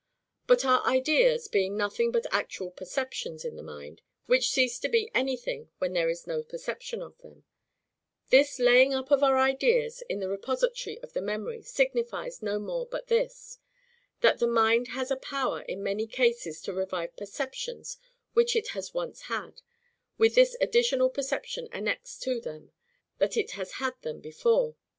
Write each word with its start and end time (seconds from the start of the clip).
But, 0.47 0.65
our 0.65 0.81
IDEAS 0.83 1.47
being 1.49 1.77
nothing 1.77 2.11
but 2.11 2.25
actual 2.31 2.71
perceptions 2.71 3.45
in 3.45 3.55
the 3.55 3.61
mind, 3.61 4.01
which 4.25 4.49
cease 4.49 4.79
to 4.79 4.89
be 4.89 5.11
anything; 5.13 5.69
when 5.77 5.93
there 5.93 6.09
is 6.09 6.25
no 6.25 6.41
perception 6.41 7.03
of 7.03 7.19
them; 7.19 7.43
this 8.31 8.57
laying 8.57 8.95
up 8.95 9.11
of 9.11 9.21
our 9.21 9.37
ideas 9.37 10.01
in 10.09 10.19
the 10.19 10.27
repository 10.27 10.97
of 11.03 11.13
the 11.13 11.21
memory 11.21 11.61
signifies 11.61 12.41
no 12.41 12.57
more 12.57 12.87
but 12.87 13.09
this,—that 13.09 14.39
the 14.39 14.47
mind 14.47 14.87
has 14.87 15.11
a 15.11 15.15
power 15.17 15.61
in 15.69 15.83
many 15.83 16.07
cases 16.07 16.63
to 16.63 16.73
revive 16.73 17.15
perceptions 17.15 17.99
which 18.33 18.55
it 18.55 18.69
has 18.69 18.95
once 18.95 19.21
had, 19.29 19.61
with 20.17 20.33
this 20.33 20.57
additional 20.59 21.11
perception 21.11 21.69
annexed 21.71 22.23
to 22.23 22.41
them, 22.41 22.71
that 23.19 23.37
IT 23.37 23.51
HAS 23.51 23.73
HAD 23.73 23.93
THEM 24.01 24.19
BEFORE. 24.21 24.75